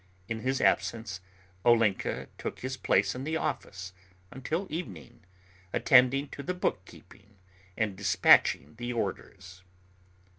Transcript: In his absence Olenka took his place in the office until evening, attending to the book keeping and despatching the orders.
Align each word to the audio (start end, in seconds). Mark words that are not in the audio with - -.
In 0.27 0.39
his 0.39 0.59
absence 0.59 1.19
Olenka 1.63 2.27
took 2.39 2.61
his 2.61 2.75
place 2.75 3.13
in 3.13 3.23
the 3.23 3.37
office 3.37 3.93
until 4.31 4.65
evening, 4.71 5.19
attending 5.73 6.27
to 6.29 6.41
the 6.41 6.55
book 6.55 6.83
keeping 6.85 7.37
and 7.77 7.95
despatching 7.95 8.73
the 8.79 8.91
orders. 8.93 9.61